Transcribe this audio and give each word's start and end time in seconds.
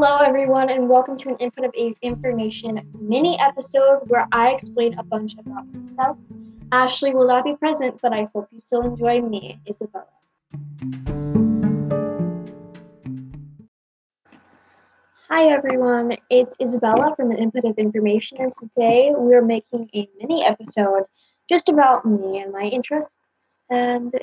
Hello, 0.00 0.18
everyone, 0.18 0.70
and 0.70 0.88
welcome 0.88 1.16
to 1.16 1.28
an 1.28 1.36
Input 1.38 1.64
of 1.64 1.74
Information 2.02 2.88
mini 3.00 3.36
episode 3.40 4.02
where 4.06 4.28
I 4.30 4.52
explain 4.52 4.96
a 4.96 5.02
bunch 5.02 5.34
about 5.36 5.66
myself. 5.74 6.16
Ashley 6.70 7.12
will 7.12 7.26
not 7.26 7.44
be 7.44 7.56
present, 7.56 7.98
but 8.00 8.12
I 8.12 8.28
hope 8.32 8.46
you 8.52 8.60
still 8.60 8.82
enjoy 8.82 9.20
me, 9.20 9.60
Isabella. 9.68 10.06
Hi, 15.28 15.46
everyone. 15.46 16.16
It's 16.30 16.56
Isabella 16.60 17.16
from 17.16 17.32
an 17.32 17.38
Input 17.38 17.64
of 17.64 17.76
Information, 17.76 18.38
and 18.38 18.52
today 18.52 19.12
we're 19.16 19.42
making 19.42 19.90
a 19.96 20.08
mini 20.20 20.44
episode 20.46 21.06
just 21.48 21.68
about 21.68 22.04
me 22.04 22.38
and 22.38 22.52
my 22.52 22.62
interests 22.62 23.18
and 23.68 24.14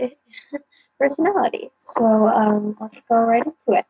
personality. 0.99 1.69
So 1.79 2.05
um, 2.29 2.77
let's 2.79 3.01
go 3.09 3.17
right 3.17 3.45
into 3.45 3.77
it. 3.77 3.85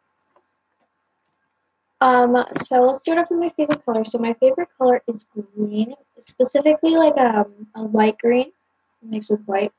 Um, 2.05 2.37
so 2.57 2.83
let's 2.83 2.99
start 2.99 3.17
off 3.17 3.31
with 3.31 3.39
my 3.39 3.49
favorite 3.57 3.83
color. 3.83 4.05
So 4.05 4.19
my 4.19 4.33
favorite 4.35 4.69
color 4.77 5.01
is 5.07 5.23
green, 5.23 5.95
specifically 6.19 6.91
like 6.91 7.17
um, 7.17 7.67
a 7.75 7.81
light 7.81 8.19
green 8.19 8.51
mixed 9.01 9.31
with 9.31 9.43
white. 9.45 9.71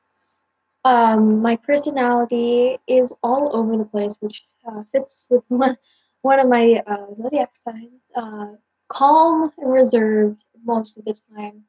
Um, 0.84 1.40
my 1.40 1.54
personality 1.54 2.78
is 2.88 3.14
all 3.22 3.54
over 3.56 3.76
the 3.76 3.84
place, 3.84 4.16
which 4.18 4.44
uh, 4.66 4.82
fits 4.90 5.28
with 5.30 5.44
one 5.48 5.76
one 6.22 6.40
of 6.40 6.48
my 6.48 6.82
uh, 6.88 7.14
zodiac 7.14 7.54
signs. 7.54 8.10
Uh, 8.16 8.54
calm 8.88 9.52
and 9.58 9.72
reserved 9.72 10.44
most 10.64 10.98
of 10.98 11.04
the 11.04 11.14
time, 11.36 11.62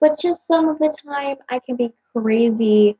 but 0.00 0.20
just 0.20 0.46
some 0.46 0.68
of 0.68 0.78
the 0.78 0.96
time 1.04 1.38
I 1.50 1.58
can 1.58 1.74
be 1.74 1.92
crazy, 2.14 2.96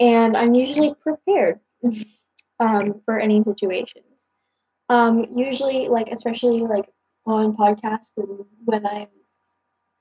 and 0.00 0.36
I'm 0.36 0.54
usually 0.54 0.94
prepared 0.94 1.60
um, 2.58 3.00
for 3.04 3.20
any 3.20 3.44
situation. 3.44 4.02
Um, 4.88 5.26
usually, 5.34 5.88
like 5.88 6.08
especially 6.10 6.60
like 6.60 6.88
on 7.26 7.56
podcasts 7.56 8.16
and 8.16 8.44
when 8.64 8.86
I'm 8.86 9.08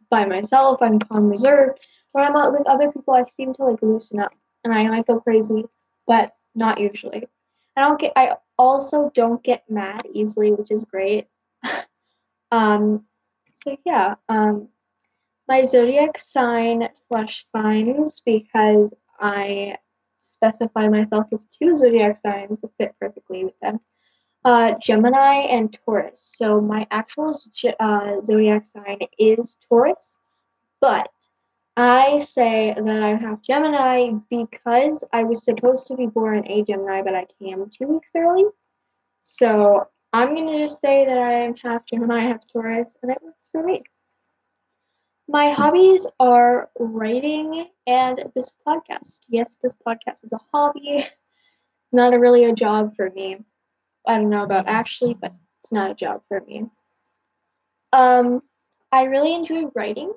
by 0.10 0.26
myself, 0.26 0.82
I'm 0.82 1.00
calm, 1.00 1.30
reserved. 1.30 1.86
When 2.14 2.26
I'm 2.26 2.36
out 2.36 2.54
with 2.54 2.68
other 2.68 2.92
people, 2.92 3.14
I 3.14 3.24
seem 3.26 3.54
to 3.54 3.64
like 3.64 3.82
loosen 3.82 4.20
up, 4.20 4.34
and 4.64 4.74
I 4.74 4.88
might 4.88 5.08
go 5.08 5.20
crazy, 5.20 5.66
but 6.06 6.34
not 6.56 6.80
usually. 6.80 7.28
I 7.76 7.82
don't 7.82 8.00
get. 8.00 8.14
I 8.16 8.38
also 8.58 9.12
don't 9.14 9.44
get 9.44 9.70
mad 9.70 10.04
easily, 10.14 10.52
which 10.52 10.72
is 10.72 10.86
great. 10.86 11.28
um, 12.52 13.06
so 13.64 13.78
yeah. 13.86 14.16
Um, 14.30 14.70
my 15.48 15.64
zodiac 15.64 16.20
sign 16.20 16.88
slash 16.94 17.46
signs 17.56 18.22
because 18.26 18.94
I 19.20 19.78
specify 20.20 20.88
myself 20.88 21.28
as 21.34 21.46
two 21.46 21.76
zodiac 21.76 22.18
signs 22.18 22.62
to 22.62 22.70
fit 22.78 22.94
perfectly 23.00 23.46
with 23.46 23.58
them 23.62 23.80
uh, 24.48 24.74
Gemini 24.80 25.40
and 25.50 25.74
Taurus. 25.74 26.22
So 26.22 26.62
my 26.62 26.88
actual 26.90 27.38
uh, 27.82 28.22
zodiac 28.22 28.66
sign 28.66 29.00
is 29.20 29.58
Taurus, 29.68 30.18
but 30.80 31.12
I 31.76 32.18
say 32.20 32.74
that 32.74 33.04
I 33.04 33.16
have 33.16 33.42
Gemini 33.42 34.12
because 34.30 35.04
I 35.12 35.26
was 35.26 35.44
supposed 35.44 35.86
to 35.88 35.98
be 35.98 36.06
born 36.06 36.48
a 36.48 36.64
Gemini, 36.64 37.02
but 37.02 37.14
I 37.14 37.28
came 37.38 37.70
two 37.70 37.88
weeks 37.88 38.12
early. 38.16 38.46
So 39.20 39.90
I'm 40.14 40.34
gonna 40.34 40.60
just 40.60 40.80
say 40.80 41.06
that 41.06 41.18
I 41.18 41.34
am 41.34 41.54
half 41.58 41.86
Gemini, 41.86 42.22
half 42.22 42.40
Taurus, 42.48 42.96
and 43.04 43.12
it 43.12 43.18
works 43.22 43.50
for 43.52 43.62
me. 43.64 43.84
My 45.28 45.50
hobbies 45.50 46.08
are 46.22 46.70
writing 46.80 47.68
and 47.86 48.32
this 48.34 48.56
podcast. 48.66 49.20
Yes, 49.28 49.60
this 49.62 49.76
podcast 49.86 50.24
is 50.24 50.32
a 50.32 50.40
hobby, 50.54 51.06
not 51.92 52.14
a 52.14 52.20
really 52.20 52.46
a 52.46 52.54
job 52.54 52.96
for 52.96 53.10
me. 53.10 53.44
I 54.08 54.18
don't 54.18 54.30
know 54.30 54.44
about 54.44 54.68
Ashley, 54.68 55.14
but 55.14 55.34
it's 55.60 55.72
not 55.72 55.92
a 55.92 55.96
job 55.96 56.22
for 56.28 56.42
me. 56.42 56.66
Um, 57.94 58.42
I 58.92 59.04
really 59.04 59.34
enjoy 59.34 59.66
writing 59.76 60.14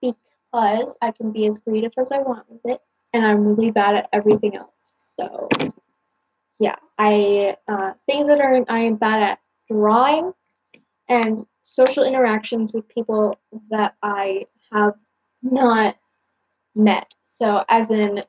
because 0.00 0.96
I 1.00 1.10
can 1.10 1.32
be 1.32 1.46
as 1.46 1.58
creative 1.58 1.92
as 1.98 2.12
I 2.12 2.18
want 2.18 2.50
with 2.50 2.60
it, 2.64 2.80
and 3.12 3.26
I'm 3.26 3.48
really 3.48 3.70
bad 3.70 3.94
at 3.96 4.08
everything 4.12 4.56
else. 4.56 4.92
So, 5.18 5.48
yeah, 6.58 6.76
I 6.98 7.56
uh, 7.68 7.92
things 8.08 8.28
that 8.28 8.40
are 8.40 8.64
I 8.68 8.80
am 8.80 8.96
bad 8.96 9.22
at 9.22 9.38
drawing 9.70 10.32
and 11.08 11.38
social 11.62 12.04
interactions 12.04 12.72
with 12.72 12.88
people 12.88 13.38
that 13.70 13.94
I 14.02 14.46
have 14.72 14.94
not 15.42 15.96
met. 16.74 17.14
So, 17.24 17.64
as 17.68 17.90
in 17.90 18.22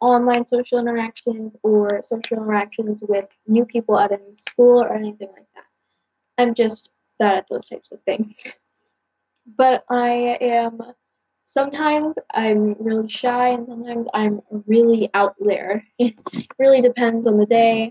online 0.00 0.46
social 0.46 0.78
interactions 0.78 1.56
or 1.62 2.02
social 2.02 2.38
interactions 2.38 3.02
with 3.08 3.26
new 3.46 3.64
people 3.64 3.98
at 3.98 4.12
a 4.12 4.16
new 4.16 4.34
school 4.34 4.82
or 4.82 4.94
anything 4.94 5.28
like 5.28 5.46
that. 5.54 5.64
I'm 6.38 6.54
just 6.54 6.90
bad 7.18 7.36
at 7.36 7.46
those 7.48 7.68
types 7.68 7.92
of 7.92 8.02
things. 8.02 8.34
But 9.56 9.84
I 9.88 10.38
am 10.40 10.80
sometimes 11.44 12.18
I'm 12.34 12.74
really 12.78 13.08
shy 13.08 13.48
and 13.48 13.66
sometimes 13.66 14.06
I'm 14.12 14.40
really 14.66 15.08
out 15.14 15.34
there. 15.40 15.84
it 15.98 16.14
really 16.58 16.80
depends 16.80 17.26
on 17.26 17.38
the 17.38 17.46
day. 17.46 17.90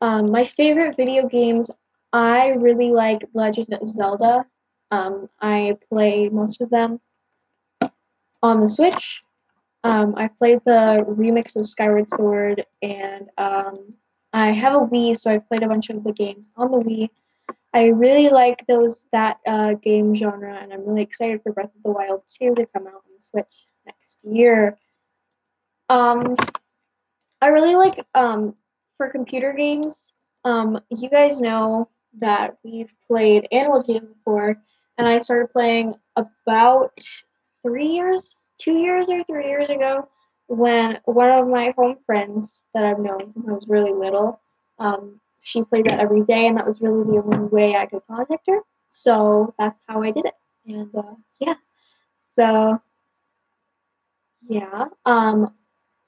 Um, 0.00 0.30
my 0.30 0.44
favorite 0.44 0.96
video 0.96 1.26
games, 1.26 1.70
I 2.12 2.50
really 2.50 2.90
like 2.90 3.22
Legend 3.34 3.72
of 3.80 3.88
Zelda. 3.88 4.46
Um, 4.90 5.28
I 5.40 5.76
play 5.90 6.28
most 6.28 6.60
of 6.60 6.70
them 6.70 7.00
on 8.42 8.60
the 8.60 8.68
Switch. 8.68 9.22
Um, 9.84 10.14
I 10.16 10.28
played 10.28 10.60
the 10.64 11.04
remix 11.08 11.56
of 11.56 11.68
Skyward 11.68 12.08
Sword, 12.08 12.64
and 12.82 13.28
um, 13.38 13.94
I 14.32 14.50
have 14.50 14.74
a 14.74 14.80
Wii, 14.80 15.16
so 15.16 15.30
I 15.30 15.38
played 15.38 15.62
a 15.62 15.68
bunch 15.68 15.90
of 15.90 16.02
the 16.02 16.12
games 16.12 16.48
on 16.56 16.72
the 16.72 16.78
Wii. 16.78 17.10
I 17.72 17.86
really 17.86 18.28
like 18.28 18.66
those 18.66 19.06
that 19.12 19.38
uh, 19.46 19.74
game 19.74 20.14
genre, 20.14 20.56
and 20.56 20.72
I'm 20.72 20.84
really 20.84 21.02
excited 21.02 21.42
for 21.42 21.52
Breath 21.52 21.74
of 21.76 21.82
the 21.84 21.90
Wild 21.90 22.22
2 22.26 22.54
to 22.54 22.66
come 22.66 22.86
out 22.86 22.94
on 22.94 23.14
the 23.14 23.20
Switch 23.20 23.66
next 23.84 24.24
year. 24.24 24.76
Um, 25.88 26.36
I 27.40 27.48
really 27.48 27.76
like 27.76 28.04
um, 28.14 28.54
for 28.96 29.08
computer 29.08 29.52
games. 29.52 30.14
Um, 30.44 30.80
you 30.90 31.08
guys 31.08 31.40
know 31.40 31.88
that 32.18 32.56
we've 32.64 32.94
played 33.06 33.46
Animal 33.52 33.82
Jam 33.82 34.08
before, 34.14 34.56
and 34.98 35.06
I 35.06 35.18
started 35.18 35.50
playing 35.50 35.94
about 36.16 36.98
three 37.66 37.86
years, 37.86 38.52
two 38.58 38.74
years 38.74 39.10
or 39.10 39.24
three 39.24 39.48
years 39.48 39.68
ago, 39.68 40.08
when 40.46 41.00
one 41.04 41.30
of 41.30 41.48
my 41.48 41.74
home 41.76 41.96
friends 42.06 42.62
that 42.72 42.84
I've 42.84 43.00
known 43.00 43.28
since 43.28 43.44
I 43.48 43.52
was 43.52 43.66
really 43.66 43.92
little, 43.92 44.40
um, 44.78 45.20
she 45.40 45.64
played 45.64 45.86
that 45.86 45.98
every 45.98 46.22
day, 46.22 46.46
and 46.46 46.56
that 46.56 46.66
was 46.66 46.80
really 46.80 47.02
the 47.02 47.22
only 47.22 47.48
way 47.48 47.74
I 47.74 47.86
could 47.86 48.02
contact 48.06 48.46
her. 48.46 48.60
So 48.90 49.52
that's 49.58 49.78
how 49.88 50.00
I 50.00 50.12
did 50.12 50.26
it. 50.26 50.34
And 50.66 50.94
uh, 50.94 51.14
yeah, 51.40 51.54
so 52.36 52.80
yeah. 54.46 54.86
Um, 55.04 55.52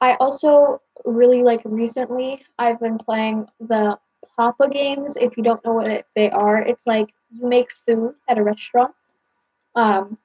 I 0.01 0.15
also 0.21 0.81
really 1.05 1.43
like 1.43 1.63
recently. 1.65 2.45
I've 2.57 2.79
been 2.79 2.99
playing 2.99 3.49
the 3.59 3.99
Papa 4.37 4.69
games. 4.69 5.17
If 5.17 5.37
you 5.37 5.43
don't 5.43 5.65
know 5.65 5.73
what 5.73 6.07
they 6.15 6.31
are, 6.31 6.63
it's 6.63 6.87
like 6.87 7.13
you 7.33 7.49
make 7.49 7.69
food 7.85 8.15
at 8.29 8.39
a 8.39 8.45
restaurant. 8.45 8.95
Um, 9.75 10.19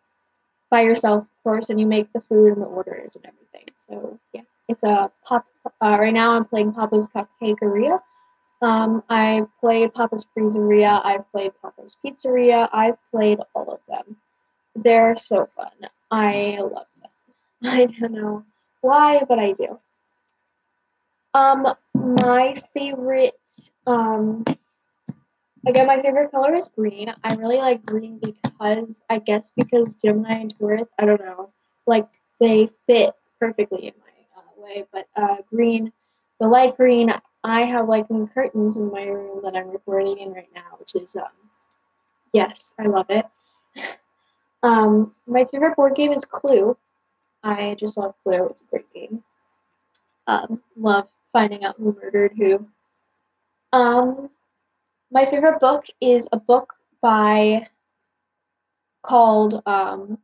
by 0.74 0.82
yourself, 0.82 1.22
of 1.22 1.44
course, 1.44 1.70
and 1.70 1.80
you 1.80 1.86
make 1.86 2.12
the 2.14 2.20
food 2.20 2.54
and 2.54 2.60
the 2.60 2.66
orders 2.66 3.16
and 3.16 3.24
everything. 3.28 3.68
So 3.78 4.20
yeah, 4.34 4.42
it's 4.68 4.82
a 4.82 5.12
pop. 5.24 5.46
Uh, 5.80 5.98
right 6.00 6.12
now, 6.12 6.32
I'm 6.32 6.46
playing 6.46 6.74
Papa's 6.74 7.08
Cupcakeria. 7.08 8.00
Um, 8.60 9.04
I 9.08 9.46
played 9.60 9.94
Papa's 9.94 10.26
Freezeria. 10.36 11.00
I've 11.04 11.32
played 11.32 11.52
Papa's 11.62 11.96
Pizzeria. 12.04 12.70
I've 12.74 12.98
played 13.12 13.38
all 13.54 13.72
of 13.72 13.82
them. 13.88 14.18
They're 14.76 15.16
so 15.16 15.46
fun. 15.46 15.90
I 16.10 16.58
love 16.60 16.88
them. 17.00 17.12
I 17.72 17.86
don't 17.86 18.12
know 18.12 18.44
why, 18.82 19.22
but 19.30 19.38
I 19.38 19.52
do. 19.52 19.80
Um, 21.36 21.68
my 21.94 22.56
favorite 22.74 23.40
um 23.86 24.44
Again, 25.66 25.88
my 25.88 26.02
favorite 26.02 26.32
color 26.32 26.54
is 26.56 26.68
green. 26.68 27.14
I 27.24 27.36
really 27.36 27.58
like 27.58 27.86
green 27.86 28.20
because 28.20 29.02
I 29.10 29.20
guess 29.20 29.52
because 29.56 29.96
Gemini 29.96 30.40
and 30.40 30.54
Taurus, 30.60 30.90
I 31.00 31.06
don't 31.06 31.22
know, 31.22 31.52
like 31.88 32.08
they 32.42 32.68
fit 32.86 33.14
perfectly 33.40 33.88
in 33.88 33.94
my 34.00 34.42
uh, 34.42 34.62
way. 34.62 34.86
But 34.92 35.08
uh, 35.16 35.38
green, 35.50 35.94
the 36.42 36.48
light 36.50 36.76
green, 36.76 37.12
I 37.46 37.62
have 37.62 37.88
like 37.88 38.12
new 38.12 38.28
curtains 38.28 38.76
in 38.76 38.92
my 38.92 39.08
room 39.08 39.40
that 39.44 39.56
I'm 39.56 39.70
recording 39.70 40.18
in 40.20 40.34
right 40.34 40.50
now, 40.54 40.78
which 40.80 40.96
is 40.96 41.16
um, 41.16 41.32
yes, 42.34 42.74
I 42.78 42.84
love 42.84 43.06
it. 43.10 43.26
um, 44.64 45.16
my 45.28 45.46
favorite 45.46 45.78
board 45.78 45.96
game 45.96 46.12
is 46.12 46.26
Clue. 46.26 46.76
I 47.42 47.76
just 47.76 47.96
love 47.96 48.16
Clue. 48.24 48.48
It's 48.48 48.62
a 48.62 48.66
great 48.66 48.94
game. 48.94 49.24
Um, 50.28 50.62
love 50.76 51.08
finding 51.32 51.64
out 51.64 51.76
who 51.78 51.98
murdered 52.02 52.34
who. 52.38 52.68
Um, 53.72 54.30
my 55.14 55.26
favorite 55.26 55.60
book 55.60 55.86
is 56.02 56.28
a 56.32 56.40
book 56.40 56.74
by 57.00 57.68
called 59.04 59.62
um, 59.68 60.18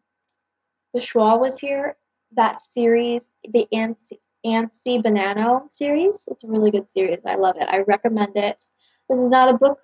The 0.94 1.00
Schwa 1.00 1.40
Was 1.40 1.60
Here. 1.60 1.96
That 2.34 2.60
series, 2.62 3.30
the 3.44 3.68
Antsy, 3.74 4.18
Antsy 4.46 5.72
series. 5.72 6.28
It's 6.30 6.44
a 6.44 6.48
really 6.48 6.72
good 6.72 6.90
series. 6.90 7.20
I 7.26 7.36
love 7.36 7.56
it. 7.60 7.68
I 7.70 7.80
recommend 7.80 8.36
it. 8.36 8.66
This 9.10 9.20
is 9.20 9.30
not 9.30 9.54
a 9.54 9.58
book 9.58 9.80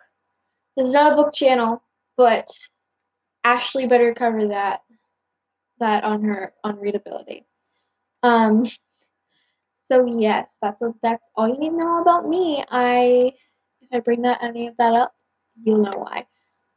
This 0.75 0.87
is 0.87 0.93
not 0.93 1.13
a 1.13 1.15
book 1.15 1.33
channel, 1.33 1.81
but 2.17 2.47
Ashley 3.43 3.85
better 3.87 4.13
cover 4.13 4.47
that 4.47 4.81
that 5.79 6.03
on 6.03 6.23
her 6.23 6.53
on 6.63 6.79
readability. 6.79 7.45
Um 8.23 8.65
so 9.77 10.05
yes, 10.19 10.49
that's 10.63 10.81
a, 10.81 10.93
that's 11.03 11.27
all 11.35 11.47
you 11.47 11.59
need 11.59 11.69
to 11.69 11.77
know 11.77 12.01
about 12.01 12.27
me. 12.27 12.63
I 12.69 13.33
I 13.95 14.01
bring 14.01 14.23
that 14.23 14.43
any 14.43 14.67
of 14.67 14.75
that 14.75 14.93
up, 14.93 15.15
you'll 15.63 15.77
know 15.77 15.97
why. 15.97 16.27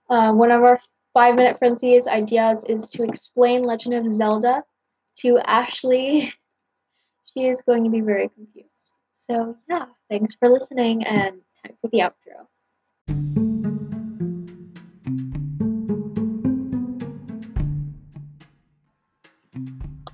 Uh, 0.09 0.32
one 0.32 0.53
of 0.53 0.62
our 0.62 0.79
five 1.12 1.35
minute 1.35 1.59
frenzies 1.59 2.06
ideas 2.06 2.62
is 2.69 2.93
to 2.93 3.03
explain 3.03 3.65
Legend 3.65 3.94
of 3.94 4.06
Zelda 4.06 4.62
to 5.20 5.38
Ashley. 5.44 6.32
She 7.35 7.47
is 7.47 7.61
going 7.61 7.85
to 7.85 7.91
be 7.91 8.00
very 8.00 8.31
confused. 8.31 8.87
So 9.15 9.55
yeah, 9.69 9.85
thanks 10.09 10.35
for 10.35 10.49
listening 10.49 11.05
and 11.05 11.41
time 11.62 11.76
for 11.81 11.88
the 11.88 11.99
outro. 11.99 12.47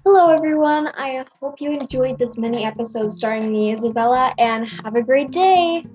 Hello, 0.05 0.31
everyone. 0.31 0.89
I 0.89 1.25
hope 1.41 1.61
you 1.61 1.71
enjoyed 1.71 2.19
this 2.19 2.37
mini 2.37 2.65
episode 2.65 3.13
starring 3.13 3.53
me, 3.53 3.73
Isabella, 3.73 4.35
and 4.39 4.69
have 4.83 4.97
a 4.97 5.03
great 5.03 5.31
day. 5.31 5.87